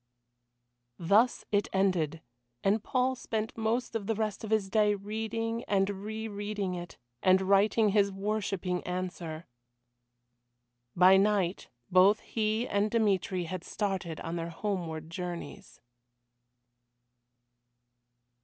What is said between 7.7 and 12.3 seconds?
his worshipping answer. By night both